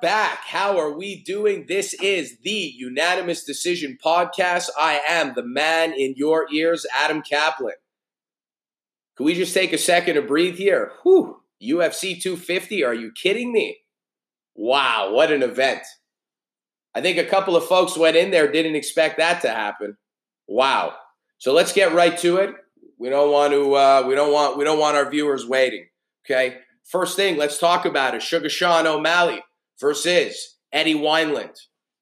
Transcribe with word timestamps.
Back. 0.00 0.44
How 0.44 0.78
are 0.78 0.90
we 0.90 1.22
doing? 1.22 1.66
This 1.68 1.94
is 1.94 2.38
the 2.42 2.72
Unanimous 2.76 3.44
Decision 3.44 3.98
Podcast. 4.02 4.68
I 4.78 5.00
am 5.08 5.34
the 5.34 5.44
man 5.44 5.92
in 5.92 6.14
your 6.16 6.46
ears, 6.52 6.86
Adam 6.98 7.22
Caplan. 7.22 7.72
Can 9.16 9.26
we 9.26 9.34
just 9.34 9.54
take 9.54 9.72
a 9.72 9.78
second 9.78 10.14
to 10.14 10.22
breathe 10.22 10.56
here? 10.56 10.92
Whew. 11.02 11.40
UFC 11.62 12.20
250, 12.20 12.84
are 12.84 12.94
you 12.94 13.12
kidding 13.12 13.52
me? 13.52 13.78
Wow, 14.54 15.12
what 15.12 15.32
an 15.32 15.42
event. 15.42 15.82
I 16.94 17.00
think 17.00 17.18
a 17.18 17.24
couple 17.24 17.56
of 17.56 17.64
folks 17.64 17.96
went 17.96 18.16
in 18.16 18.30
there, 18.30 18.50
didn't 18.50 18.76
expect 18.76 19.18
that 19.18 19.42
to 19.42 19.50
happen. 19.50 19.96
Wow. 20.46 20.94
So 21.38 21.52
let's 21.52 21.72
get 21.72 21.92
right 21.92 22.16
to 22.18 22.36
it. 22.38 22.54
We 22.98 23.10
don't 23.10 23.32
want 23.32 23.52
to 23.52 23.74
uh, 23.74 24.04
we 24.06 24.14
don't 24.14 24.32
want 24.32 24.56
we 24.56 24.64
don't 24.64 24.78
want 24.78 24.96
our 24.96 25.08
viewers 25.10 25.46
waiting. 25.46 25.86
Okay. 26.24 26.58
First 26.84 27.16
thing, 27.16 27.36
let's 27.36 27.58
talk 27.58 27.84
about 27.84 28.14
it. 28.14 28.22
Sugar 28.22 28.48
Sean 28.48 28.86
O'Malley 28.86 29.42
versus 29.80 30.58
Eddie 30.72 30.94
Wineland. 30.94 31.56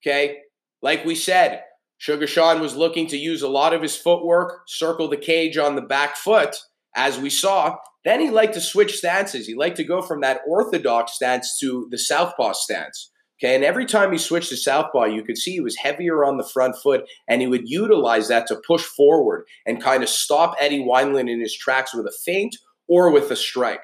Okay. 0.05 0.37
Like 0.81 1.05
we 1.05 1.15
said, 1.15 1.63
Sugar 1.97 2.27
Sean 2.27 2.59
was 2.59 2.75
looking 2.75 3.07
to 3.07 3.17
use 3.17 3.41
a 3.41 3.47
lot 3.47 3.73
of 3.73 3.81
his 3.81 3.95
footwork, 3.95 4.63
circle 4.67 5.07
the 5.07 5.17
cage 5.17 5.57
on 5.57 5.75
the 5.75 5.81
back 5.81 6.17
foot, 6.17 6.57
as 6.95 7.17
we 7.17 7.29
saw. 7.29 7.77
Then 8.03 8.19
he 8.19 8.29
liked 8.29 8.55
to 8.55 8.61
switch 8.61 8.97
stances. 8.97 9.47
He 9.47 9.55
liked 9.55 9.77
to 9.77 9.85
go 9.85 10.01
from 10.01 10.19
that 10.21 10.41
orthodox 10.45 11.13
stance 11.13 11.57
to 11.59 11.87
the 11.89 11.97
southpaw 11.97 12.51
stance. 12.53 13.09
Okay, 13.41 13.55
and 13.55 13.63
every 13.63 13.85
time 13.85 14.11
he 14.11 14.17
switched 14.17 14.49
to 14.49 14.57
southpaw, 14.57 15.05
you 15.05 15.23
could 15.23 15.37
see 15.37 15.51
he 15.51 15.61
was 15.61 15.77
heavier 15.77 16.23
on 16.23 16.37
the 16.37 16.47
front 16.47 16.75
foot, 16.75 17.05
and 17.27 17.41
he 17.41 17.47
would 17.47 17.67
utilize 17.69 18.27
that 18.27 18.47
to 18.47 18.61
push 18.67 18.83
forward 18.83 19.45
and 19.65 19.81
kind 19.81 20.03
of 20.03 20.09
stop 20.09 20.55
Eddie 20.59 20.83
Wineland 20.83 21.29
in 21.29 21.41
his 21.41 21.55
tracks 21.55 21.93
with 21.93 22.05
a 22.05 22.13
feint 22.25 22.57
or 22.87 23.11
with 23.11 23.31
a 23.31 23.35
strike. 23.35 23.81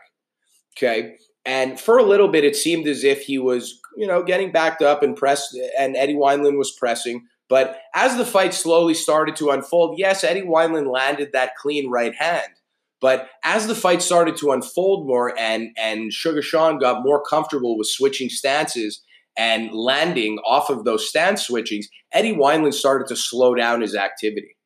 Okay. 0.78 1.16
And 1.46 1.80
for 1.80 1.98
a 1.98 2.04
little 2.04 2.28
bit, 2.28 2.44
it 2.44 2.56
seemed 2.56 2.88
as 2.88 3.04
if 3.04 3.22
he 3.22 3.40
was, 3.40 3.80
you 3.96 4.06
know, 4.06 4.24
getting 4.24 4.52
backed 4.52 4.82
up 4.82 5.02
and 5.02 5.16
pressed, 5.16 5.58
and 5.78 5.96
Eddie 5.96 6.16
Wineland 6.16 6.58
was 6.58 6.72
pressing. 6.72 7.26
But 7.48 7.80
as 7.96 8.18
the 8.18 8.26
fight 8.26 8.54
slowly 8.54 8.94
started 8.94 9.36
to 9.38 9.50
unfold, 9.50 9.98
yes, 9.98 10.24
Eddie 10.24 10.44
Wineland 10.44 10.92
landed 10.92 11.32
that 11.34 11.56
clean 11.56 11.90
right 11.90 12.14
hand. 12.14 12.52
But 13.02 13.30
as 13.44 13.68
the 13.68 13.76
fight 13.76 14.02
started 14.02 14.38
to 14.38 14.52
unfold 14.52 15.08
more 15.08 15.38
and, 15.40 15.70
and 15.78 16.12
Sugar 16.12 16.42
Sean 16.42 16.78
got 16.80 17.04
more 17.04 17.24
comfortable 17.24 17.78
with 17.78 17.88
switching 17.88 18.30
stances 18.30 19.02
and 19.38 19.72
landing 19.72 20.38
off 20.46 20.70
of 20.70 20.84
those 20.84 21.08
stance 21.08 21.48
switchings, 21.48 21.86
Eddie 22.12 22.36
Wineland 22.36 22.74
started 22.74 23.08
to 23.08 23.16
slow 23.16 23.56
down 23.56 23.82
his 23.82 23.96
activity. 23.96 24.58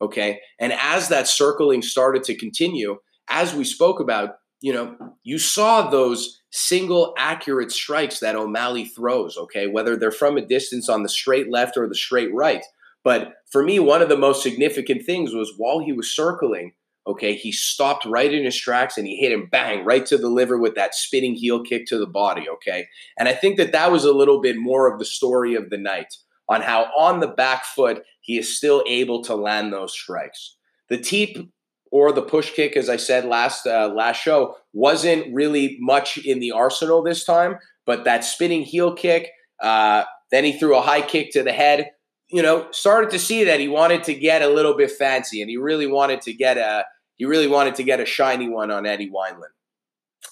Okay. 0.00 0.40
And 0.58 0.72
as 0.72 1.08
that 1.08 1.26
circling 1.28 1.82
started 1.82 2.22
to 2.24 2.36
continue, 2.36 2.98
as 3.28 3.54
we 3.54 3.64
spoke 3.64 4.00
about, 4.00 4.36
you 4.60 4.72
know, 4.72 4.96
you 5.22 5.38
saw 5.38 5.88
those 5.88 6.40
single 6.50 7.14
accurate 7.16 7.72
strikes 7.72 8.20
that 8.20 8.36
O'Malley 8.36 8.84
throws, 8.84 9.36
okay, 9.36 9.66
whether 9.66 9.96
they're 9.96 10.10
from 10.10 10.36
a 10.36 10.44
distance 10.46 10.88
on 10.88 11.02
the 11.02 11.08
straight 11.08 11.50
left 11.50 11.76
or 11.76 11.88
the 11.88 11.94
straight 11.94 12.32
right. 12.34 12.64
But 13.02 13.34
for 13.50 13.62
me, 13.62 13.78
one 13.78 14.02
of 14.02 14.08
the 14.08 14.18
most 14.18 14.42
significant 14.42 15.06
things 15.06 15.32
was 15.32 15.54
while 15.56 15.78
he 15.78 15.92
was 15.92 16.14
circling, 16.14 16.72
okay, 17.06 17.34
he 17.34 17.50
stopped 17.50 18.04
right 18.04 18.32
in 18.32 18.44
his 18.44 18.58
tracks 18.58 18.98
and 18.98 19.06
he 19.06 19.16
hit 19.16 19.32
him 19.32 19.48
bang 19.50 19.84
right 19.84 20.04
to 20.06 20.18
the 20.18 20.28
liver 20.28 20.58
with 20.58 20.74
that 20.74 20.94
spinning 20.94 21.34
heel 21.34 21.62
kick 21.62 21.86
to 21.86 21.98
the 21.98 22.06
body, 22.06 22.46
okay? 22.48 22.86
And 23.18 23.28
I 23.28 23.32
think 23.32 23.56
that 23.56 23.72
that 23.72 23.90
was 23.90 24.04
a 24.04 24.12
little 24.12 24.40
bit 24.40 24.56
more 24.58 24.92
of 24.92 24.98
the 24.98 25.04
story 25.06 25.54
of 25.54 25.70
the 25.70 25.78
night 25.78 26.14
on 26.48 26.60
how 26.60 26.90
on 26.96 27.20
the 27.20 27.28
back 27.28 27.64
foot 27.64 28.02
he 28.20 28.36
is 28.36 28.56
still 28.56 28.84
able 28.86 29.22
to 29.24 29.34
land 29.34 29.72
those 29.72 29.92
strikes. 29.92 30.56
The 30.88 30.98
teep 30.98 31.50
or 31.90 32.12
the 32.12 32.22
push 32.22 32.52
kick, 32.52 32.76
as 32.76 32.88
I 32.88 32.96
said 32.96 33.24
last 33.24 33.66
uh, 33.66 33.88
last 33.88 34.18
show, 34.18 34.56
wasn't 34.72 35.32
really 35.34 35.76
much 35.80 36.18
in 36.18 36.40
the 36.40 36.52
arsenal 36.52 37.02
this 37.02 37.24
time. 37.24 37.58
But 37.86 38.04
that 38.04 38.24
spinning 38.24 38.62
heel 38.62 38.94
kick, 38.94 39.30
uh, 39.60 40.04
then 40.30 40.44
he 40.44 40.58
threw 40.58 40.76
a 40.76 40.82
high 40.82 41.02
kick 41.02 41.32
to 41.32 41.42
the 41.42 41.52
head. 41.52 41.90
You 42.28 42.42
know, 42.42 42.68
started 42.70 43.10
to 43.10 43.18
see 43.18 43.44
that 43.44 43.58
he 43.58 43.66
wanted 43.66 44.04
to 44.04 44.14
get 44.14 44.42
a 44.42 44.48
little 44.48 44.76
bit 44.76 44.92
fancy, 44.92 45.40
and 45.40 45.50
he 45.50 45.56
really 45.56 45.88
wanted 45.88 46.20
to 46.22 46.32
get 46.32 46.56
a 46.56 46.84
he 47.16 47.26
really 47.26 47.48
wanted 47.48 47.74
to 47.74 47.82
get 47.82 48.00
a 48.00 48.06
shiny 48.06 48.48
one 48.48 48.70
on 48.70 48.86
Eddie 48.86 49.10
Wineland, 49.10 49.52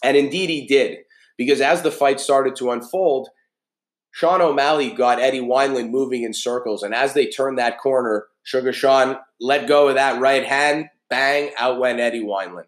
and 0.03 0.17
indeed 0.17 0.49
he 0.49 0.67
did. 0.67 0.99
Because 1.37 1.61
as 1.61 1.83
the 1.83 1.91
fight 1.91 2.19
started 2.19 2.57
to 2.57 2.73
unfold, 2.73 3.29
Sean 4.11 4.41
O'Malley 4.41 4.91
got 4.91 5.21
Eddie 5.21 5.41
Wineland 5.41 5.91
moving 5.91 6.23
in 6.23 6.33
circles, 6.33 6.83
and 6.83 6.95
as 6.95 7.15
they 7.15 7.27
turned 7.27 7.59
that 7.59 7.79
corner, 7.79 8.27
Sugar 8.43 8.73
Sean 8.73 9.19
let 9.41 9.69
go 9.69 9.89
of 9.89 9.97
that 9.97 10.21
right 10.21 10.45
hand, 10.45 10.89
Bang, 11.11 11.51
out 11.59 11.79
went 11.79 12.01
Eddie 12.01 12.23
Wineland. 12.23 12.67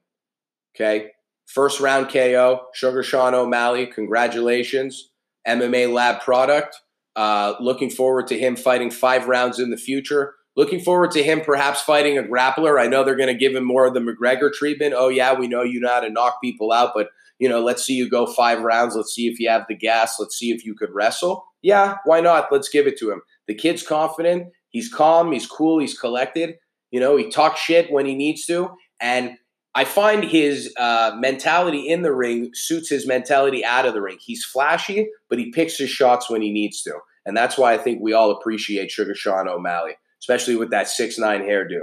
Okay. 0.75 1.11
First 1.47 1.81
round 1.81 2.09
KO, 2.09 2.67
Sugar 2.75 3.03
Sean 3.03 3.35
O'Malley. 3.35 3.87
Congratulations. 3.87 5.11
MMA 5.47 5.93
Lab 5.93 6.21
product. 6.21 6.77
Uh, 7.17 7.55
looking 7.61 7.91
forward 7.91 8.29
to 8.29 8.39
him 8.39 8.57
fighting 8.57 8.91
five 8.91 9.27
rounds 9.27 9.59
in 9.59 9.71
the 9.71 9.77
future. 9.77 10.35
Looking 10.57 10.81
forward 10.81 11.11
to 11.13 11.23
him 11.23 11.41
perhaps 11.41 11.81
fighting 11.81 12.19
a 12.19 12.23
grappler. 12.23 12.81
I 12.81 12.87
know 12.87 13.03
they're 13.03 13.17
going 13.17 13.33
to 13.33 13.35
give 13.35 13.55
him 13.55 13.65
more 13.65 13.87
of 13.87 13.95
the 13.95 14.01
McGregor 14.01 14.53
treatment. 14.53 14.95
Oh, 14.97 15.09
yeah, 15.09 15.33
we 15.35 15.49
know 15.49 15.63
you 15.63 15.81
know 15.81 15.89
how 15.89 16.01
to 16.01 16.11
knock 16.11 16.41
people 16.43 16.73
out, 16.73 16.93
but, 16.95 17.09
you 17.39 17.49
know, 17.49 17.63
let's 17.63 17.85
see 17.85 17.95
you 17.95 18.09
go 18.09 18.27
five 18.27 18.61
rounds. 18.61 18.95
Let's 18.95 19.15
see 19.15 19.27
if 19.29 19.41
you 19.41 19.49
have 19.49 19.65
the 19.69 19.77
gas. 19.77 20.17
Let's 20.19 20.37
see 20.37 20.51
if 20.51 20.65
you 20.65 20.75
could 20.75 20.91
wrestle. 20.93 21.47
Yeah, 21.63 21.97
why 22.05 22.21
not? 22.21 22.49
Let's 22.51 22.69
give 22.69 22.87
it 22.87 22.99
to 22.99 23.11
him. 23.11 23.23
The 23.47 23.55
kid's 23.55 23.83
confident. 23.83 24.49
He's 24.69 24.93
calm. 24.93 25.33
He's 25.33 25.47
cool. 25.47 25.79
He's 25.81 25.99
collected. 25.99 26.57
You 26.91 27.01
know, 27.01 27.17
he 27.17 27.31
talks 27.31 27.61
shit 27.61 27.91
when 27.91 28.07
he 28.07 28.15
needs 28.15 28.47
to. 28.47 28.71
And 29.01 29.37
I 29.75 29.85
find 29.85 30.25
his 30.25 30.75
uh, 30.77 31.13
mentality 31.17 31.89
in 31.89 32.03
the 32.03 32.13
ring 32.13 32.51
suits 32.55 32.91
his 32.91 33.07
mentality 33.07 33.65
out 33.65 33.87
of 33.87 33.95
the 33.95 34.03
ring. 34.03 34.19
He's 34.21 34.45
flashy, 34.45 35.09
but 35.29 35.39
he 35.39 35.53
picks 35.53 35.79
his 35.79 35.91
shots 35.91 36.29
when 36.29 36.43
he 36.43 36.51
needs 36.51 36.83
to. 36.83 36.99
And 37.25 37.37
that's 37.37 37.57
why 37.57 37.75
I 37.75 37.79
think 37.79 38.01
we 38.01 38.13
all 38.13 38.33
appreciate 38.33 38.91
Sugar 38.91 39.15
Sean 39.15 39.49
O'Malley, 39.49 39.93
especially 40.21 40.57
with 40.57 40.71
that 40.71 40.89
six 40.89 41.19
nine 41.19 41.43
hairdo. 41.43 41.83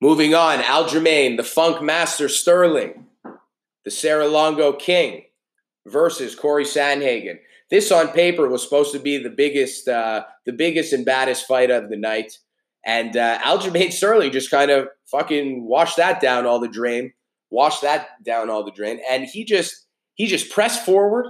Moving 0.00 0.34
on, 0.34 0.58
Aljamain, 0.58 1.36
the 1.36 1.42
Funk 1.42 1.82
Master 1.82 2.28
Sterling, 2.28 3.06
the 3.84 3.90
Serra-Longo 3.90 4.74
King 4.74 5.22
versus 5.86 6.34
Corey 6.34 6.64
Sandhagen. 6.64 7.38
This 7.70 7.90
on 7.90 8.08
paper 8.08 8.46
was 8.46 8.62
supposed 8.62 8.92
to 8.92 8.98
be 8.98 9.16
the 9.18 9.30
biggest, 9.30 9.88
uh, 9.88 10.24
the 10.44 10.52
biggest 10.52 10.92
and 10.92 11.04
baddest 11.04 11.46
fight 11.46 11.70
of 11.70 11.88
the 11.88 11.96
night. 11.96 12.38
And 12.86 13.16
uh, 13.16 13.38
Aljamain 13.40 13.92
Sterling 13.92 14.30
just 14.30 14.50
kind 14.50 14.70
of 14.70 14.88
fucking 15.10 15.66
washed 15.66 15.96
that 15.96 16.20
down 16.20 16.46
all 16.46 16.60
the 16.60 16.68
drain, 16.68 17.12
washed 17.50 17.82
that 17.82 18.10
down 18.24 18.48
all 18.48 18.64
the 18.64 18.70
drain, 18.70 19.00
and 19.10 19.24
he 19.24 19.44
just 19.44 19.86
he 20.14 20.26
just 20.28 20.50
pressed 20.50 20.86
forward, 20.86 21.26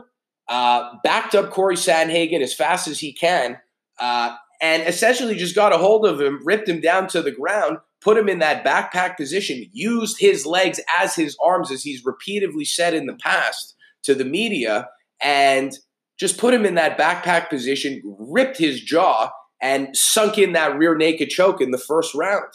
uh, 0.48 0.90
backed 1.02 1.34
up 1.34 1.50
Corey 1.50 1.76
Sandhagen 1.76 2.42
as 2.42 2.54
fast 2.54 2.86
as 2.86 3.00
he 3.00 3.12
can, 3.12 3.56
uh, 3.98 4.36
and 4.60 4.82
essentially 4.86 5.34
just 5.34 5.54
got 5.54 5.72
a 5.72 5.78
hold 5.78 6.06
of 6.06 6.20
him, 6.20 6.40
ripped 6.44 6.68
him 6.68 6.82
down 6.82 7.08
to 7.08 7.22
the 7.22 7.32
ground, 7.32 7.78
put 8.02 8.18
him 8.18 8.28
in 8.28 8.38
that 8.40 8.62
backpack 8.62 9.16
position, 9.16 9.64
used 9.72 10.20
his 10.20 10.44
legs 10.44 10.78
as 11.00 11.14
his 11.14 11.38
arms, 11.42 11.70
as 11.72 11.82
he's 11.82 12.04
repeatedly 12.04 12.66
said 12.66 12.92
in 12.92 13.06
the 13.06 13.16
past 13.16 13.74
to 14.02 14.14
the 14.14 14.26
media, 14.26 14.90
and 15.22 15.72
just 16.18 16.36
put 16.36 16.52
him 16.52 16.66
in 16.66 16.74
that 16.74 16.98
backpack 16.98 17.48
position, 17.48 18.02
ripped 18.18 18.58
his 18.58 18.82
jaw, 18.82 19.30
and 19.60 19.96
sunk 19.96 20.38
in 20.38 20.52
that 20.52 20.76
rear 20.76 20.96
naked 20.96 21.30
choke 21.30 21.60
in 21.60 21.70
the 21.70 21.78
first 21.78 22.14
round. 22.14 22.52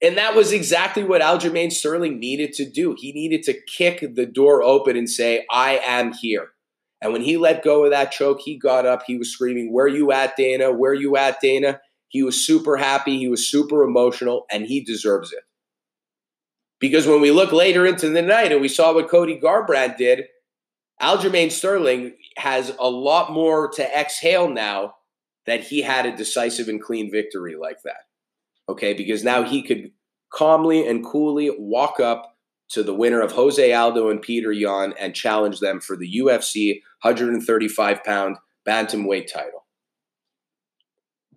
And 0.00 0.16
that 0.16 0.34
was 0.34 0.52
exactly 0.52 1.02
what 1.02 1.22
Aljamain 1.22 1.72
Sterling 1.72 2.20
needed 2.20 2.52
to 2.54 2.70
do. 2.70 2.94
He 2.96 3.12
needed 3.12 3.42
to 3.44 3.60
kick 3.76 4.14
the 4.14 4.26
door 4.26 4.62
open 4.62 4.96
and 4.96 5.10
say, 5.10 5.44
I 5.50 5.80
am 5.84 6.12
here. 6.12 6.50
And 7.00 7.12
when 7.12 7.22
he 7.22 7.36
let 7.36 7.64
go 7.64 7.84
of 7.84 7.90
that 7.90 8.12
choke, 8.12 8.40
he 8.40 8.58
got 8.58 8.86
up. 8.86 9.02
He 9.06 9.18
was 9.18 9.32
screaming, 9.32 9.72
Where 9.72 9.88
you 9.88 10.12
at, 10.12 10.36
Dana? 10.36 10.72
Where 10.72 10.94
you 10.94 11.16
at, 11.16 11.40
Dana? 11.40 11.80
He 12.08 12.22
was 12.22 12.44
super 12.44 12.76
happy. 12.76 13.18
He 13.18 13.28
was 13.28 13.50
super 13.50 13.82
emotional, 13.82 14.46
and 14.50 14.66
he 14.66 14.82
deserves 14.82 15.32
it. 15.32 15.42
Because 16.80 17.06
when 17.06 17.20
we 17.20 17.30
look 17.30 17.52
later 17.52 17.86
into 17.86 18.08
the 18.08 18.22
night 18.22 18.52
and 18.52 18.60
we 18.60 18.68
saw 18.68 18.94
what 18.94 19.10
Cody 19.10 19.38
Garbrandt 19.38 19.96
did, 19.96 20.24
Aljamain 21.02 21.50
Sterling 21.50 22.14
has 22.36 22.74
a 22.78 22.88
lot 22.88 23.32
more 23.32 23.68
to 23.72 23.98
exhale 23.98 24.48
now 24.48 24.94
that 25.48 25.64
he 25.64 25.82
had 25.82 26.06
a 26.06 26.16
decisive 26.16 26.68
and 26.68 26.82
clean 26.82 27.10
victory 27.10 27.56
like 27.56 27.82
that. 27.82 28.02
Okay, 28.68 28.92
because 28.92 29.24
now 29.24 29.42
he 29.42 29.62
could 29.62 29.90
calmly 30.30 30.86
and 30.86 31.04
coolly 31.04 31.50
walk 31.58 32.00
up 32.00 32.36
to 32.70 32.82
the 32.82 32.94
winner 32.94 33.22
of 33.22 33.32
Jose 33.32 33.72
Aldo 33.72 34.10
and 34.10 34.22
Petr 34.22 34.54
Yan 34.54 34.92
and 34.98 35.14
challenge 35.14 35.60
them 35.60 35.80
for 35.80 35.96
the 35.96 36.18
UFC 36.18 36.82
135 37.02 38.04
pound 38.04 38.36
bantamweight 38.66 39.32
title. 39.32 39.64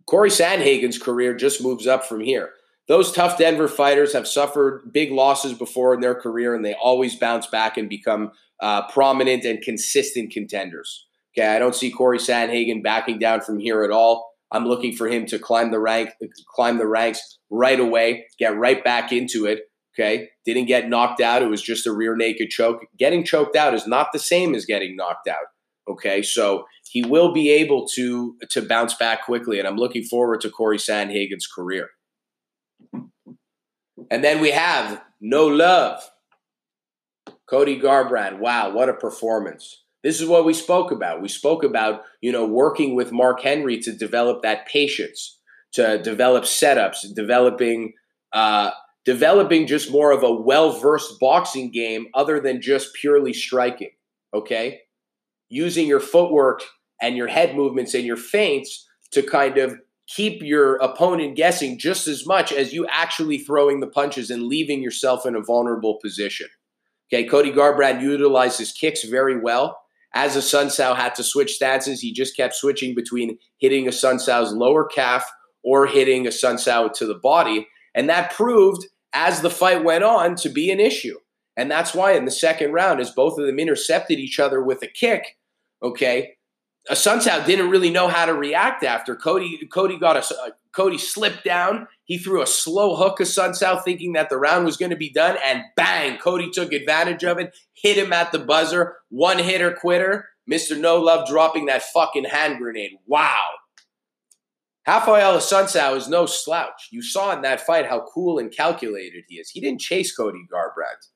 Corey 0.05 0.29
Sandhagen's 0.29 0.97
career 0.97 1.33
just 1.33 1.63
moves 1.63 1.87
up 1.87 2.03
from 2.03 2.19
here. 2.19 2.51
Those 2.89 3.13
tough 3.13 3.37
Denver 3.37 3.69
fighters 3.69 4.11
have 4.11 4.27
suffered 4.27 4.91
big 4.91 5.11
losses 5.11 5.53
before 5.53 5.93
in 5.93 6.01
their 6.01 6.15
career, 6.15 6.53
and 6.53 6.65
they 6.65 6.73
always 6.73 7.15
bounce 7.15 7.47
back 7.47 7.77
and 7.77 7.87
become 7.87 8.31
uh, 8.59 8.89
prominent 8.89 9.45
and 9.45 9.61
consistent 9.61 10.31
contenders. 10.31 11.07
Okay, 11.37 11.47
I 11.47 11.59
don't 11.59 11.75
see 11.75 11.91
Corey 11.91 12.17
Sandhagen 12.17 12.83
backing 12.83 13.19
down 13.19 13.41
from 13.41 13.59
here 13.59 13.83
at 13.83 13.91
all. 13.91 14.31
I'm 14.51 14.65
looking 14.65 14.95
for 14.95 15.07
him 15.07 15.25
to 15.27 15.39
climb 15.39 15.71
the 15.71 15.79
rank, 15.79 16.09
climb 16.53 16.77
the 16.77 16.87
ranks 16.87 17.39
right 17.49 17.79
away, 17.79 18.25
get 18.37 18.57
right 18.57 18.83
back 18.83 19.11
into 19.11 19.45
it. 19.45 19.61
Okay. 19.93 20.29
Didn't 20.45 20.65
get 20.65 20.89
knocked 20.89 21.21
out. 21.21 21.41
It 21.41 21.49
was 21.49 21.61
just 21.61 21.85
a 21.85 21.91
rear 21.91 22.15
naked 22.15 22.49
choke. 22.49 22.85
Getting 22.97 23.23
choked 23.23 23.55
out 23.55 23.73
is 23.73 23.87
not 23.87 24.07
the 24.13 24.19
same 24.19 24.55
as 24.55 24.65
getting 24.65 24.95
knocked 24.95 25.27
out. 25.27 25.47
Okay. 25.89 26.21
So 26.21 26.65
he 26.89 27.03
will 27.03 27.33
be 27.33 27.49
able 27.49 27.87
to 27.95 28.35
to 28.51 28.61
bounce 28.61 28.93
back 28.93 29.25
quickly. 29.25 29.59
And 29.59 29.67
I'm 29.67 29.75
looking 29.75 30.03
forward 30.03 30.41
to 30.41 30.49
Corey 30.49 30.77
Sandhagen's 30.77 31.47
career. 31.47 31.89
And 34.09 34.23
then 34.23 34.41
we 34.41 34.51
have 34.51 35.01
No 35.19 35.47
Love. 35.47 36.01
Cody 37.49 37.79
Garbrandt. 37.79 38.39
Wow, 38.39 38.71
what 38.71 38.87
a 38.87 38.93
performance. 38.93 39.80
This 40.03 40.19
is 40.19 40.27
what 40.27 40.45
we 40.45 40.53
spoke 40.53 40.91
about. 40.91 41.21
We 41.21 41.27
spoke 41.27 41.63
about, 41.63 42.01
you 42.21 42.31
know, 42.31 42.45
working 42.45 42.95
with 42.95 43.11
Mark 43.11 43.41
Henry 43.41 43.79
to 43.79 43.91
develop 43.91 44.41
that 44.41 44.67
patience, 44.67 45.39
to 45.73 46.01
develop 46.01 46.43
setups, 46.45 47.13
developing 47.13 47.93
uh, 48.33 48.71
developing 49.05 49.67
just 49.67 49.91
more 49.91 50.11
of 50.11 50.23
a 50.23 50.31
well-versed 50.31 51.19
boxing 51.19 51.71
game 51.71 52.07
other 52.13 52.39
than 52.39 52.61
just 52.61 52.93
purely 52.93 53.33
striking. 53.33 53.91
Okay? 54.33 54.81
Using 55.49 55.87
your 55.87 55.99
footwork 55.99 56.63
and 57.01 57.17
your 57.17 57.27
head 57.27 57.55
movements 57.55 57.93
and 57.93 58.05
your 58.05 58.17
feints 58.17 58.87
to 59.11 59.23
kind 59.23 59.57
of 59.57 59.77
keep 60.07 60.41
your 60.41 60.75
opponent 60.77 61.35
guessing 61.35 61.77
just 61.77 62.07
as 62.07 62.25
much 62.25 62.51
as 62.51 62.73
you 62.73 62.85
actually 62.89 63.37
throwing 63.37 63.79
the 63.79 63.87
punches 63.87 64.29
and 64.29 64.43
leaving 64.43 64.81
yourself 64.81 65.25
in 65.25 65.35
a 65.35 65.41
vulnerable 65.41 65.99
position. 66.01 66.47
Okay, 67.11 67.25
Cody 67.25 67.51
Garbrandt 67.51 68.01
utilizes 68.01 68.71
kicks 68.71 69.03
very 69.03 69.39
well. 69.39 69.77
As 70.13 70.35
Assunção 70.35 70.95
had 70.95 71.15
to 71.15 71.23
switch 71.23 71.53
stances, 71.53 72.01
he 72.01 72.11
just 72.11 72.35
kept 72.35 72.55
switching 72.55 72.93
between 72.95 73.37
hitting 73.57 73.85
Assunção's 73.85 74.53
lower 74.53 74.85
calf 74.85 75.25
or 75.63 75.87
hitting 75.87 76.25
Assunção 76.25 76.91
to 76.93 77.05
the 77.05 77.15
body. 77.15 77.67
And 77.95 78.09
that 78.09 78.33
proved, 78.33 78.85
as 79.13 79.41
the 79.41 79.49
fight 79.49 79.83
went 79.83 80.03
on, 80.03 80.35
to 80.37 80.49
be 80.49 80.71
an 80.71 80.79
issue. 80.79 81.17
And 81.55 81.69
that's 81.69 81.93
why 81.93 82.13
in 82.13 82.25
the 82.25 82.31
second 82.31 82.71
round, 82.71 82.99
as 82.99 83.11
both 83.11 83.37
of 83.37 83.45
them 83.45 83.59
intercepted 83.59 84.19
each 84.19 84.39
other 84.39 84.63
with 84.63 84.81
a 84.83 84.87
kick, 84.87 85.37
okay, 85.83 86.33
Assunção 86.89 87.45
didn't 87.45 87.69
really 87.69 87.91
know 87.91 88.07
how 88.07 88.25
to 88.25 88.33
react 88.33 88.83
after 88.83 89.15
Cody. 89.15 89.59
Cody 89.71 89.97
got 89.97 90.17
a 90.17 90.53
Cody 90.73 90.97
slipped 90.97 91.43
down. 91.43 91.87
He 92.05 92.17
threw 92.17 92.41
a 92.41 92.47
slow 92.47 92.95
hook 92.95 93.19
Assunção, 93.19 93.83
thinking 93.83 94.13
that 94.13 94.29
the 94.29 94.37
round 94.37 94.65
was 94.65 94.77
going 94.77 94.91
to 94.91 94.95
be 94.97 95.11
done, 95.11 95.37
and 95.45 95.63
bang! 95.75 96.17
Cody 96.17 96.49
took 96.49 96.71
advantage 96.71 97.23
of 97.23 97.39
it, 97.39 97.55
hit 97.73 97.97
him 97.97 98.13
at 98.13 98.31
the 98.31 98.39
buzzer, 98.39 98.97
one 99.09 99.39
hitter 99.39 99.71
quitter. 99.73 100.29
Mister 100.47 100.75
No 100.75 100.99
Love 100.99 101.27
dropping 101.27 101.67
that 101.67 101.83
fucking 101.83 102.25
hand 102.25 102.57
grenade. 102.57 102.91
Wow. 103.05 103.37
Raphael 104.87 105.37
Assunção 105.37 105.95
is 105.95 106.09
no 106.09 106.25
slouch. 106.25 106.89
You 106.91 107.01
saw 107.03 107.31
in 107.33 107.43
that 107.43 107.61
fight 107.61 107.85
how 107.85 108.05
cool 108.13 108.39
and 108.39 108.51
calculated 108.51 109.23
he 109.27 109.35
is. 109.35 109.49
He 109.49 109.61
didn't 109.61 109.79
chase 109.79 110.13
Cody 110.13 110.45
Garbrandt. 110.51 111.07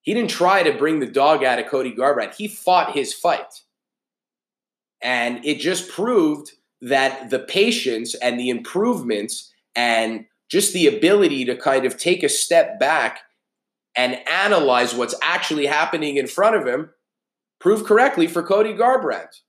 He 0.00 0.14
didn't 0.14 0.30
try 0.30 0.62
to 0.62 0.76
bring 0.76 0.98
the 0.98 1.06
dog 1.06 1.44
out 1.44 1.58
of 1.58 1.66
Cody 1.66 1.94
Garbrandt. 1.94 2.34
He 2.34 2.48
fought 2.48 2.96
his 2.96 3.12
fight. 3.12 3.62
And 5.02 5.44
it 5.44 5.58
just 5.58 5.90
proved 5.90 6.52
that 6.82 7.30
the 7.30 7.38
patience 7.38 8.14
and 8.16 8.38
the 8.38 8.50
improvements 8.50 9.52
and 9.74 10.26
just 10.50 10.74
the 10.74 10.86
ability 10.86 11.44
to 11.46 11.56
kind 11.56 11.86
of 11.86 11.96
take 11.96 12.22
a 12.22 12.28
step 12.28 12.78
back 12.78 13.20
and 13.96 14.18
analyze 14.28 14.94
what's 14.94 15.14
actually 15.22 15.66
happening 15.66 16.16
in 16.16 16.26
front 16.26 16.56
of 16.56 16.66
him 16.66 16.90
proved 17.60 17.86
correctly 17.86 18.26
for 18.26 18.42
Cody 18.42 18.74
Garbrandt. 18.74 19.40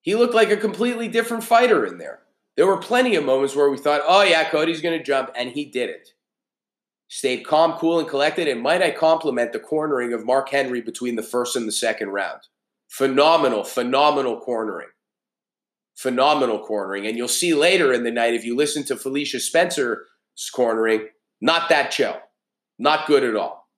He 0.00 0.14
looked 0.14 0.34
like 0.34 0.50
a 0.50 0.56
completely 0.56 1.08
different 1.08 1.44
fighter 1.44 1.84
in 1.84 1.98
there. 1.98 2.20
There 2.56 2.66
were 2.66 2.76
plenty 2.76 3.16
of 3.16 3.24
moments 3.24 3.54
where 3.54 3.68
we 3.68 3.76
thought, 3.78 4.00
oh, 4.06 4.22
yeah, 4.22 4.48
Cody's 4.48 4.80
going 4.80 4.98
to 4.98 5.04
jump, 5.04 5.30
and 5.36 5.50
he 5.50 5.64
didn't. 5.64 6.14
Stayed 7.08 7.44
calm, 7.44 7.72
cool, 7.72 7.98
and 7.98 8.08
collected. 8.08 8.48
And 8.48 8.60
might 8.60 8.82
I 8.82 8.90
compliment 8.90 9.52
the 9.52 9.60
cornering 9.60 10.12
of 10.12 10.24
Mark 10.24 10.50
Henry 10.50 10.80
between 10.80 11.16
the 11.16 11.22
first 11.22 11.56
and 11.56 11.66
the 11.66 11.72
second 11.72 12.10
round? 12.10 12.40
Phenomenal, 12.88 13.64
phenomenal 13.64 14.40
cornering. 14.40 14.88
Phenomenal 15.98 16.60
cornering. 16.60 17.08
And 17.08 17.16
you'll 17.16 17.26
see 17.26 17.54
later 17.54 17.92
in 17.92 18.04
the 18.04 18.12
night, 18.12 18.32
if 18.32 18.44
you 18.44 18.54
listen 18.54 18.84
to 18.84 18.96
Felicia 18.96 19.40
Spencer's 19.40 19.98
cornering, 20.54 21.08
not 21.40 21.68
that 21.70 21.90
chill. 21.90 22.16
Not 22.78 23.08
good 23.08 23.24
at 23.24 23.34
all. 23.34 23.68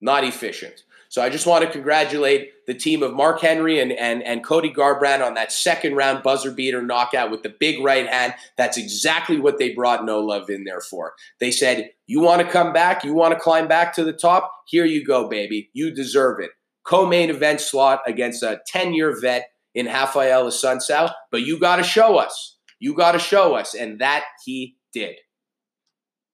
Not 0.00 0.24
efficient. 0.24 0.84
So 1.10 1.20
I 1.20 1.28
just 1.28 1.46
want 1.46 1.62
to 1.62 1.70
congratulate 1.70 2.52
the 2.66 2.72
team 2.72 3.02
of 3.02 3.12
Mark 3.12 3.42
Henry 3.42 3.80
and, 3.80 3.92
and, 3.92 4.22
and 4.22 4.42
Cody 4.42 4.72
Garbrandt 4.72 5.24
on 5.24 5.34
that 5.34 5.52
second 5.52 5.94
round 5.94 6.22
buzzer 6.22 6.50
beater 6.50 6.80
knockout 6.80 7.30
with 7.30 7.42
the 7.42 7.54
big 7.60 7.84
right 7.84 8.06
hand. 8.06 8.32
That's 8.56 8.78
exactly 8.78 9.38
what 9.38 9.58
they 9.58 9.74
brought 9.74 10.06
No 10.06 10.20
Love 10.20 10.48
in 10.48 10.64
there 10.64 10.80
for. 10.80 11.12
They 11.38 11.50
said, 11.50 11.90
You 12.06 12.22
want 12.22 12.40
to 12.40 12.48
come 12.50 12.72
back? 12.72 13.04
You 13.04 13.12
want 13.12 13.34
to 13.34 13.38
climb 13.38 13.68
back 13.68 13.94
to 13.96 14.04
the 14.04 14.14
top? 14.14 14.50
Here 14.66 14.86
you 14.86 15.04
go, 15.04 15.28
baby. 15.28 15.68
You 15.74 15.94
deserve 15.94 16.40
it 16.40 16.52
co-main 16.84 17.30
event 17.30 17.60
slot 17.60 18.02
against 18.06 18.42
a 18.42 18.60
10-year 18.72 19.18
vet 19.20 19.48
in 19.74 19.86
Raphael 19.86 20.46
Assunção, 20.46 21.12
but 21.30 21.42
you 21.42 21.58
got 21.58 21.76
to 21.76 21.82
show 21.82 22.16
us. 22.16 22.58
You 22.78 22.94
got 22.94 23.12
to 23.12 23.18
show 23.18 23.54
us, 23.54 23.74
and 23.74 24.00
that 24.00 24.24
he 24.44 24.76
did. 24.92 25.16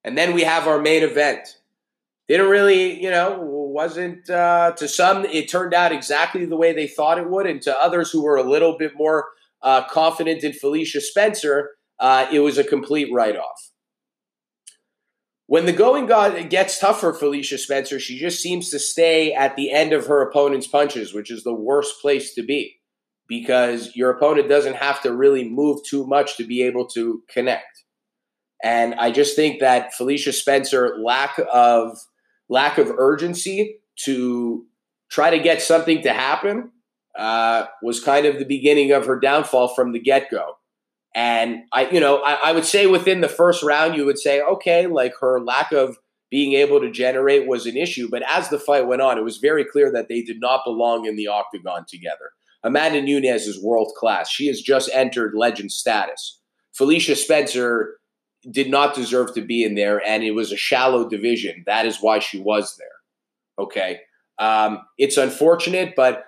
And 0.05 0.17
then 0.17 0.35
we 0.35 0.43
have 0.43 0.67
our 0.67 0.81
main 0.81 1.03
event. 1.03 1.57
Didn't 2.29 2.49
really, 2.49 3.03
you 3.03 3.11
know, 3.11 3.39
wasn't 3.41 4.29
uh, 4.31 4.73
to 4.73 4.89
some 4.89 5.25
it 5.25 5.49
turned 5.49 5.75
out 5.75 5.93
exactly 5.93 6.45
the 6.45 6.57
way 6.57 6.73
they 6.73 6.87
thought 6.87 7.19
it 7.19 7.31
would, 7.31 7.47
and 7.47 7.63
to 7.63 7.77
others 7.79 8.11
who 8.11 8.23
were 8.23 8.37
a 8.37 8.43
little 8.43 8.77
bit 8.79 8.93
more 8.97 9.29
uh, 9.63 9.87
confident 9.89 10.43
in 10.45 10.53
Felicia 10.53 11.01
Spencer, 11.01 11.71
uh, 11.99 12.27
it 12.33 12.41
was 12.41 12.59
a 12.59 12.65
complete 12.65 13.13
write-off. 13.13 13.71
When 15.47 15.67
the 15.67 15.73
going 15.73 16.07
got, 16.07 16.49
gets 16.49 16.79
tough 16.79 17.01
for 17.01 17.13
Felicia 17.13 17.59
Spencer, 17.59 17.99
she 17.99 18.19
just 18.19 18.41
seems 18.41 18.71
to 18.71 18.79
stay 18.79 19.33
at 19.33 19.57
the 19.57 19.73
end 19.73 19.93
of 19.93 20.07
her 20.07 20.23
opponent's 20.23 20.69
punches, 20.69 21.13
which 21.13 21.31
is 21.31 21.43
the 21.43 21.55
worst 21.55 22.01
place 22.01 22.35
to 22.35 22.43
be 22.43 22.80
because 23.31 23.95
your 23.95 24.11
opponent 24.11 24.49
doesn't 24.49 24.75
have 24.75 25.01
to 25.01 25.15
really 25.15 25.49
move 25.49 25.79
too 25.85 26.05
much 26.05 26.37
to 26.37 26.45
be 26.45 26.65
able 26.65 26.85
to 26.85 27.23
connect. 27.31 27.85
And 28.63 28.93
I 28.97 29.13
just 29.13 29.37
think 29.37 29.61
that 29.61 29.95
Felicia 29.95 30.33
Spencer 30.33 30.97
lack 31.01 31.41
of 31.51 31.97
lack 32.49 32.77
of 32.77 32.91
urgency 32.91 33.79
to 34.05 34.67
try 35.13 35.31
to 35.31 35.39
get 35.39 35.63
something 35.63 36.03
to 36.03 36.13
happen 36.13 36.73
uh, 37.17 37.67
was 37.83 38.03
kind 38.03 38.27
of 38.27 38.41
the 38.41 38.45
beginning 38.45 38.91
of 38.91 39.07
her 39.07 39.19
downfall 39.19 39.69
from 39.69 39.93
the 39.93 40.01
get 40.01 40.29
go. 40.29 40.57
And 41.15 41.61
I, 41.73 41.89
you 41.89 42.01
know, 42.01 42.23
I, 42.23 42.51
I, 42.51 42.53
would 42.53 42.65
say 42.65 42.87
within 42.87 43.21
the 43.21 43.29
first 43.29 43.63
round, 43.63 43.97
you 43.97 44.05
would 44.07 44.19
say, 44.19 44.41
okay, 44.43 44.87
like 44.87 45.13
her 45.21 45.41
lack 45.41 45.73
of 45.73 45.97
being 46.31 46.53
able 46.55 46.81
to 46.81 46.91
generate 46.91 47.49
was 47.49 47.67
an 47.67 47.77
issue. 47.77 48.09
But 48.09 48.23
as 48.29 48.49
the 48.49 48.59
fight 48.59 48.87
went 48.87 49.03
on, 49.03 49.19
it 49.19 49.25
was 49.25 49.39
very 49.39 49.65
clear 49.65 49.91
that 49.93 50.09
they 50.09 50.23
did 50.23 50.41
not 50.41 50.63
belong 50.65 51.07
in 51.07 51.17
the 51.17 51.27
octagon 51.27 51.85
together. 51.89 52.31
Amanda 52.63 53.01
Nunes 53.01 53.47
is 53.47 53.63
world 53.63 53.93
class. 53.97 54.31
She 54.31 54.47
has 54.49 54.61
just 54.61 54.91
entered 54.93 55.33
legend 55.35 55.73
status. 55.73 56.41
Felicia 56.73 57.17
Spencer 57.17 57.97
did 58.51 58.71
not 58.71 58.95
deserve 58.95 59.35
to 59.35 59.43
be 59.43 59.65
in 59.65 59.75
there, 59.75 60.01
and 60.07 60.23
it 60.23 60.33
was 60.33 60.53
a 60.53 60.57
shallow 60.57 61.09
division. 61.09 61.63
That 61.67 61.87
is 61.87 61.99
why 62.01 62.19
she 62.19 62.41
was 62.41 62.77
there. 62.79 63.65
Okay. 63.65 64.01
Um, 64.39 64.81
it's 64.97 65.17
unfortunate, 65.17 65.95
but 65.95 66.25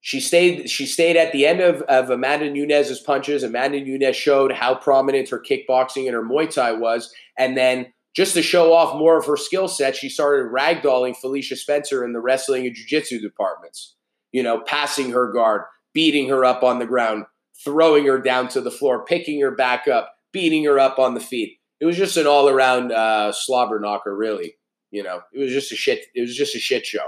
she 0.00 0.20
stayed. 0.20 0.70
She 0.70 0.86
stayed 0.86 1.16
at 1.16 1.32
the 1.32 1.46
end 1.46 1.60
of, 1.60 1.82
of 1.82 2.10
Amanda 2.10 2.50
Nunes's 2.50 3.00
punches. 3.00 3.42
Amanda 3.42 3.80
Nunes 3.80 4.16
showed 4.16 4.52
how 4.52 4.74
prominent 4.74 5.30
her 5.30 5.40
kickboxing 5.40 6.06
and 6.06 6.14
her 6.14 6.22
Muay 6.22 6.52
Thai 6.52 6.72
was, 6.72 7.12
and 7.38 7.56
then 7.56 7.92
just 8.14 8.34
to 8.34 8.42
show 8.42 8.72
off 8.72 8.96
more 8.96 9.18
of 9.18 9.26
her 9.26 9.36
skill 9.36 9.66
set, 9.66 9.96
she 9.96 10.08
started 10.08 10.52
ragdolling 10.52 11.16
Felicia 11.16 11.56
Spencer 11.56 12.04
in 12.04 12.12
the 12.12 12.20
wrestling 12.20 12.64
and 12.64 12.74
jiu-jitsu 12.74 13.20
departments. 13.20 13.96
You 14.34 14.42
know, 14.42 14.60
passing 14.66 15.12
her 15.12 15.32
guard, 15.32 15.62
beating 15.92 16.28
her 16.28 16.44
up 16.44 16.64
on 16.64 16.80
the 16.80 16.86
ground, 16.86 17.24
throwing 17.64 18.04
her 18.06 18.18
down 18.18 18.48
to 18.48 18.60
the 18.60 18.70
floor, 18.72 19.04
picking 19.04 19.40
her 19.40 19.52
back 19.52 19.86
up, 19.86 20.12
beating 20.32 20.64
her 20.64 20.76
up 20.80 20.98
on 20.98 21.14
the 21.14 21.20
feet. 21.20 21.58
It 21.80 21.86
was 21.86 21.96
just 21.96 22.16
an 22.16 22.26
all-around 22.26 22.90
uh, 22.90 23.30
slobber 23.30 23.78
knocker, 23.78 24.16
really. 24.16 24.56
You 24.90 25.04
know, 25.04 25.20
it 25.32 25.38
was 25.38 25.52
just 25.52 25.70
a 25.70 25.76
shit. 25.76 26.06
It 26.16 26.20
was 26.22 26.36
just 26.36 26.56
a 26.56 26.58
shit 26.58 26.84
show. 26.84 27.06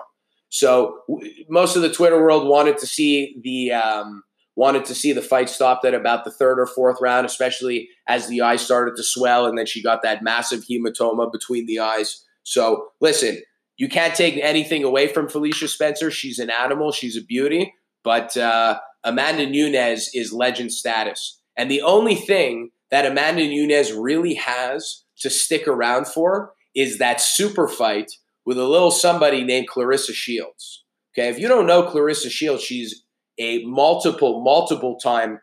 So 0.50 1.00
most 1.48 1.74
of 1.74 1.82
the 1.82 1.92
Twitter 1.92 2.22
world 2.22 2.46
wanted 2.46 2.78
to 2.78 2.86
see 2.86 3.40
the 3.42 3.72
um, 3.72 4.22
wanted 4.54 4.84
to 4.84 4.94
see 4.94 5.12
the 5.12 5.20
fight 5.20 5.48
stopped 5.48 5.84
at 5.84 5.94
about 5.94 6.24
the 6.24 6.30
third 6.30 6.60
or 6.60 6.66
fourth 6.68 6.98
round, 7.00 7.26
especially 7.26 7.88
as 8.06 8.28
the 8.28 8.40
eyes 8.40 8.62
started 8.62 8.94
to 8.96 9.02
swell, 9.02 9.46
and 9.46 9.58
then 9.58 9.66
she 9.66 9.82
got 9.82 10.02
that 10.02 10.22
massive 10.22 10.64
hematoma 10.64 11.32
between 11.32 11.66
the 11.66 11.80
eyes. 11.80 12.24
So 12.44 12.90
listen, 13.00 13.42
you 13.76 13.88
can't 13.88 14.14
take 14.14 14.36
anything 14.36 14.84
away 14.84 15.08
from 15.08 15.28
Felicia 15.28 15.68
Spencer. 15.68 16.10
She's 16.10 16.38
an 16.38 16.50
animal. 16.50 16.92
She's 16.92 17.16
a 17.16 17.22
beauty. 17.22 17.74
But 18.02 18.36
uh, 18.36 18.78
Amanda 19.04 19.48
Nunes 19.48 20.10
is 20.14 20.32
legend 20.32 20.72
status, 20.72 21.40
and 21.56 21.70
the 21.70 21.82
only 21.82 22.14
thing 22.14 22.70
that 22.90 23.06
Amanda 23.06 23.46
Nunes 23.46 23.92
really 23.92 24.34
has 24.34 25.04
to 25.18 25.30
stick 25.30 25.66
around 25.66 26.06
for 26.06 26.52
is 26.74 26.98
that 26.98 27.20
super 27.20 27.66
fight 27.66 28.12
with 28.44 28.58
a 28.58 28.64
little 28.64 28.90
somebody 28.92 29.42
named 29.42 29.68
Claressa 29.68 30.12
Shields. 30.12 30.84
Okay, 31.12 31.28
if 31.28 31.38
you 31.38 31.48
don't 31.48 31.66
know 31.66 31.82
Claressa 31.82 32.30
Shields, 32.30 32.62
she's 32.62 33.02
a 33.38 33.64
multiple, 33.64 34.42
multiple 34.44 34.96
time 34.98 35.40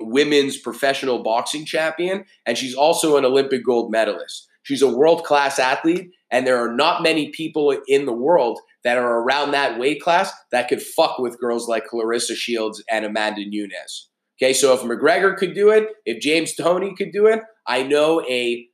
women's 0.00 0.58
professional 0.58 1.22
boxing 1.22 1.64
champion, 1.64 2.24
and 2.44 2.58
she's 2.58 2.74
also 2.74 3.16
an 3.16 3.24
Olympic 3.24 3.64
gold 3.64 3.90
medalist. 3.90 4.48
She's 4.62 4.82
a 4.82 4.88
world 4.88 5.24
class 5.24 5.58
athlete, 5.58 6.10
and 6.30 6.46
there 6.46 6.58
are 6.58 6.74
not 6.74 7.02
many 7.02 7.30
people 7.30 7.76
in 7.86 8.06
the 8.06 8.12
world 8.12 8.60
that 8.84 8.98
are 8.98 9.20
around 9.20 9.52
that 9.52 9.78
weight 9.78 10.00
class 10.00 10.32
that 10.50 10.68
could 10.68 10.82
fuck 10.82 11.18
with 11.18 11.40
girls 11.40 11.68
like 11.68 11.86
Claressa 11.92 12.34
Shields 12.34 12.82
and 12.90 13.04
Amanda 13.04 13.44
Nunes. 13.44 14.08
Okay, 14.40 14.52
so 14.52 14.74
if 14.74 14.80
McGregor 14.80 15.36
could 15.36 15.54
do 15.54 15.70
it, 15.70 15.88
if 16.04 16.20
James 16.20 16.54
Toney 16.54 16.94
could 16.96 17.12
do 17.12 17.26
it, 17.26 17.40
I 17.66 17.84
know 17.84 18.22
a 18.28 18.66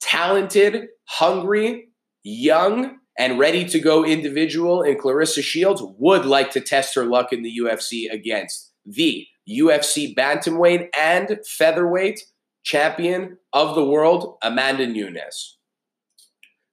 talented, 0.00 0.86
hungry, 1.08 1.88
young, 2.22 2.98
and 3.18 3.38
ready 3.38 3.64
to 3.66 3.80
go 3.80 4.04
individual 4.04 4.82
in 4.82 4.96
Claressa 4.96 5.42
Shields 5.42 5.82
would 5.98 6.24
like 6.24 6.52
to 6.52 6.60
test 6.60 6.94
her 6.94 7.04
luck 7.04 7.32
in 7.32 7.42
the 7.42 7.52
UFC 7.60 8.10
against 8.10 8.72
the 8.86 9.26
UFC 9.48 10.14
bantamweight 10.14 10.88
and 10.96 11.38
featherweight 11.46 12.20
champion 12.62 13.38
of 13.52 13.74
the 13.74 13.84
world, 13.84 14.36
Amanda 14.42 14.86
Nunes. 14.86 15.58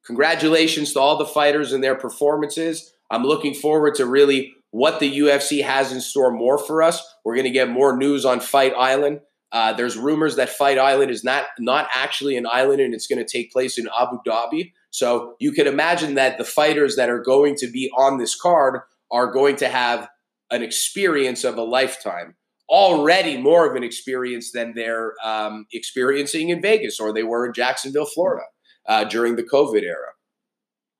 Congratulations 0.06 0.94
to 0.94 1.00
all 1.00 1.18
the 1.18 1.26
fighters 1.26 1.74
and 1.74 1.84
their 1.84 1.96
performances. 1.96 2.94
I'm 3.12 3.24
looking 3.24 3.54
forward 3.54 3.96
to 3.96 4.06
really 4.06 4.54
what 4.72 5.00
the 5.00 5.20
UFC 5.20 5.64
has 5.64 5.92
in 5.92 6.02
store 6.02 6.32
more 6.32 6.58
for 6.58 6.82
us. 6.82 7.04
We're 7.26 7.36
going 7.36 7.46
to 7.46 7.52
get 7.52 7.70
more 7.70 7.96
news 7.96 8.26
on 8.26 8.40
Fight 8.40 8.74
Island. 8.78 9.22
Uh, 9.52 9.74
there's 9.74 9.98
rumors 9.98 10.36
that 10.36 10.50
Fight 10.50 10.78
Island 10.78 11.10
is 11.10 11.24
not 11.24 11.46
not 11.58 11.88
actually 11.94 12.36
an 12.36 12.46
island 12.46 12.82
and 12.82 12.94
it's 12.94 13.08
going 13.08 13.24
to 13.24 13.30
take 13.30 13.52
place 13.52 13.78
in 13.78 13.88
Abu 14.00 14.18
Dhabi. 14.28 14.74
So 14.90 15.36
you 15.40 15.52
can 15.52 15.68
imagine 15.68 16.16
that 16.16 16.38
the 16.38 16.44
fighters 16.44 16.96
that 16.98 17.10
are 17.10 17.22
going 17.22 17.56
to 17.56 17.68
be 17.68 17.90
on 17.98 18.18
this 18.18 18.36
card 18.36 18.82
are 19.12 19.32
going 19.32 19.56
to 19.58 19.70
have 19.70 20.10
an 20.52 20.64
experience 20.64 21.44
of 21.44 21.58
a 21.58 21.64
lifetime. 21.64 22.36
Already 22.70 23.38
more 23.38 23.70
of 23.70 23.76
an 23.76 23.84
experience 23.84 24.52
than 24.52 24.74
they're 24.76 25.14
um, 25.24 25.66
experiencing 25.72 26.50
in 26.50 26.62
Vegas 26.62 27.00
or 27.00 27.14
they 27.14 27.24
were 27.24 27.46
in 27.46 27.54
Jacksonville, 27.54 28.06
Florida 28.06 28.44
uh, 28.88 29.04
during 29.06 29.36
the 29.36 29.44
COVID 29.44 29.84
era. 29.84 30.12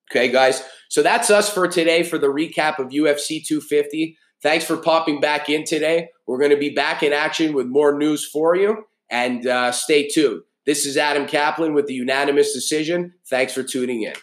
Okay, 0.10 0.32
guys. 0.32 0.64
So 0.90 1.04
that's 1.04 1.30
us 1.30 1.54
for 1.54 1.68
today 1.68 2.04
for 2.04 2.18
the 2.18 2.28
recap 2.28 2.80
of 2.80 2.90
UFC 2.90 3.46
250. 3.46 4.18
Thanks 4.42 4.66
for 4.66 4.78
popping 4.78 5.20
back 5.20 5.50
in 5.50 5.66
today. 5.66 6.10
We're 6.26 6.38
going 6.38 6.52
to 6.52 6.58
be 6.58 6.70
back 6.70 7.04
in 7.04 7.12
action 7.12 7.54
with 7.54 7.66
more 7.68 7.98
news 7.98 8.26
for 8.26 8.56
you, 8.56 8.84
and 9.10 9.46
uh, 9.46 9.72
stay 9.72 10.08
tuned. 10.08 10.44
This 10.66 10.86
is 10.86 10.98
Adam 10.98 11.26
Caplan 11.26 11.74
with 11.74 11.88
the 11.88 11.94
unanimous 11.94 12.54
decision. 12.54 13.14
Thanks 13.30 13.54
for 13.54 13.64
tuning 13.64 14.04
in. 14.04 14.14